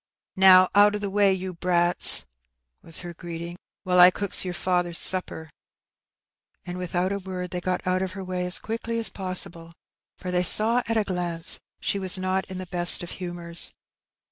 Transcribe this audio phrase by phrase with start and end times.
[0.35, 2.25] "Now, out of the way, you brats,'*
[2.81, 5.51] was her greeting, "while I cooks your faather's supper.'*
[6.65, 6.73] Addleb's Hall.
[6.73, 9.73] 17 And without a word they got out of her way as quickly as aible,
[10.17, 13.71] for they saw at a glance she waa not in the beat of loora.